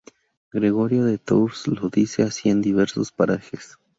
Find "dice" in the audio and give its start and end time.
1.89-2.23